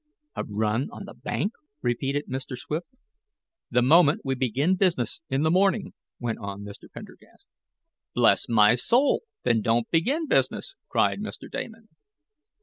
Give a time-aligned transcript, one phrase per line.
[0.35, 1.51] "A run on the bank?"
[1.83, 2.57] repeated Mr.
[2.57, 2.87] Swift.
[3.69, 6.91] "The moment we begin business in the morning," went on Mr.
[6.91, 7.47] Pendergast.
[8.15, 11.51] "Bless my soul, then don't begin business!" cried Mr.
[11.51, 11.89] Damon.